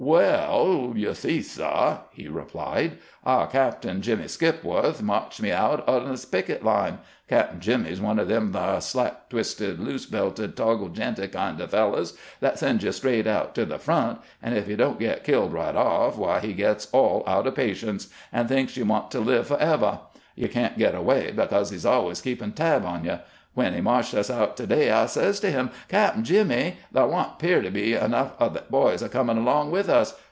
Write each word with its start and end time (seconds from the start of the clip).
"Well, 0.11 0.93
you 0.95 1.13
see, 1.13 1.43
sub," 1.43 2.05
he 2.11 2.27
replied," 2.27 2.97
our 3.23 3.45
cap'n, 3.45 4.01
Jimmy 4.01 4.23
Skipwo'th, 4.27 4.99
marched 5.03 5.39
me 5.43 5.51
out 5.51 5.87
on 5.87 6.05
the 6.11 6.27
picket 6.29 6.63
line. 6.65 6.97
Cap'n 7.29 7.59
Jimmy 7.59 7.91
's 7.93 8.01
one 8.01 8.19
o' 8.19 8.25
them 8.25 8.51
thab 8.51 8.81
slack 8.81 9.29
twisted, 9.29 9.79
loose 9.79 10.07
belted, 10.07 10.57
toggle 10.57 10.89
j'inted 10.89 11.31
kind 11.33 11.61
o' 11.61 11.67
fellers 11.67 12.17
that 12.39 12.57
sends 12.57 12.83
you 12.83 12.91
straight 12.91 13.27
out 13.27 13.53
to 13.53 13.63
the 13.63 13.77
front; 13.77 14.19
and 14.41 14.57
if 14.57 14.67
you 14.67 14.75
don't 14.75 14.99
get 14.99 15.23
killed 15.23 15.53
right 15.53 15.75
off, 15.75 16.17
why, 16.17 16.39
he 16.39 16.53
gets 16.53 16.87
all 16.91 17.23
out 17.27 17.45
o' 17.45 17.51
patience, 17.51 18.07
an' 18.33 18.47
thinks 18.47 18.75
you 18.75 18.85
want 18.85 19.11
to 19.11 19.19
live 19.19 19.49
fo'evah. 19.49 19.99
Tou 20.35 20.47
can't 20.47 20.79
get 20.79 20.95
away, 20.95 21.29
because 21.29 21.69
he 21.69 21.77
's 21.77 21.85
always 21.85 22.21
keepin' 22.21 22.53
tab 22.53 22.83
on 22.85 23.05
you. 23.05 23.19
When 23.53 23.73
he 23.73 23.81
marched 23.81 24.13
us 24.13 24.29
out 24.31 24.55
to 24.57 24.65
day 24.65 24.91
I 24.91 25.07
says 25.07 25.41
to 25.41 25.51
him: 25.51 25.71
'Cap'n 25.89 26.23
Jimmy, 26.23 26.77
thah 26.93 27.05
don't 27.05 27.37
'pear 27.37 27.61
to 27.61 27.69
be 27.69 27.93
enough 27.95 28.31
of 28.39 28.53
the 28.53 28.63
boys 28.69 29.01
a 29.01 29.09
comin' 29.09 29.37
along 29.37 29.71
with 29.71 29.89
us. 29.89 30.15